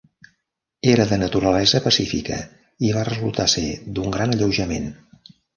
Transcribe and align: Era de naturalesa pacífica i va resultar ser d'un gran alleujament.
Era 0.93 1.05
de 1.11 1.19
naturalesa 1.23 1.83
pacífica 1.83 2.39
i 2.89 2.91
va 2.97 3.05
resultar 3.13 3.49
ser 3.57 3.67
d'un 3.99 4.17
gran 4.19 4.37
alleujament. 4.39 4.93